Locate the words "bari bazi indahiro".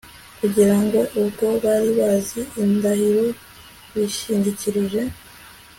1.63-3.25